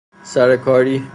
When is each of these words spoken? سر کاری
سر 0.31 0.57
کاری 0.57 1.01